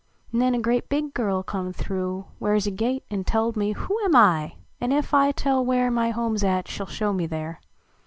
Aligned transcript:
Xen 0.33 0.55
a 0.55 0.59
grea 0.59 0.81
big 0.89 1.13
girl 1.13 1.43
come 1.43 1.71
through 1.71 2.25
Where 2.39 2.55
s 2.55 2.65
a 2.65 2.71
gate, 2.71 3.03
an 3.11 3.23
telled 3.23 3.55
me 3.55 3.73
who 3.73 3.95
Am 3.99 4.13
T? 4.13 4.55
an 4.81 4.91
ef 4.91 5.13
I 5.13 5.31
tell 5.31 5.63
where 5.63 5.91
My 5.91 6.09
home 6.09 6.33
s 6.33 6.43
at 6.43 6.67
she 6.67 6.81
ll 6.81 6.87
show 6.87 7.13
me 7.13 7.27
there. 7.27 7.61